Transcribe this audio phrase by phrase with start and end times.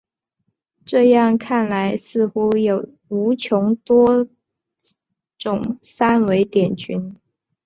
[0.83, 4.27] 这样看来似乎有无穷多
[5.37, 7.15] 种三维点群。